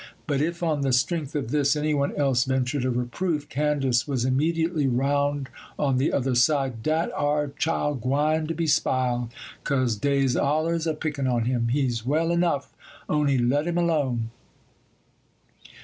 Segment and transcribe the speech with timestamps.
[0.25, 4.25] But if, on the strength of this, any one else ventured a reproof, Candace was
[4.25, 9.29] immediately round on the other side: 'Dat ar chile gwin' to be spiled,
[9.63, 12.73] 'cause dey's allers a'pickin' on him; he's well enough
[13.07, 14.31] on'y let him alone.